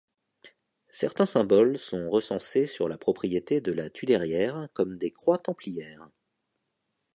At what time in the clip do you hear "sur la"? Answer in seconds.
2.65-2.97